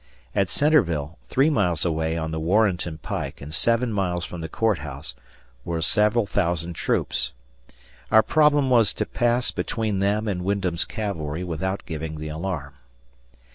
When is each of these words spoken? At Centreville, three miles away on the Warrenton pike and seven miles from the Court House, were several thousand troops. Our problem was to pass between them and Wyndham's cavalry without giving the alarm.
At 0.33 0.49
Centreville, 0.49 1.19
three 1.25 1.51
miles 1.51 1.85
away 1.85 2.17
on 2.17 2.31
the 2.31 2.39
Warrenton 2.39 2.97
pike 3.03 3.39
and 3.39 3.53
seven 3.53 3.93
miles 3.93 4.25
from 4.25 4.41
the 4.41 4.49
Court 4.49 4.79
House, 4.79 5.13
were 5.63 5.79
several 5.79 6.25
thousand 6.25 6.73
troops. 6.73 7.33
Our 8.09 8.23
problem 8.23 8.71
was 8.71 8.95
to 8.95 9.05
pass 9.05 9.51
between 9.51 9.99
them 9.99 10.27
and 10.27 10.43
Wyndham's 10.43 10.85
cavalry 10.85 11.43
without 11.43 11.85
giving 11.85 12.15
the 12.15 12.29
alarm. 12.29 12.73